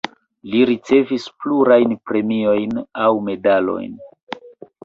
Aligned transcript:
Li 0.53 0.61
ricevis 0.69 1.27
plurajn 1.43 1.93
premiojn 2.13 2.73
aŭ 3.09 3.13
medalojn. 3.29 3.95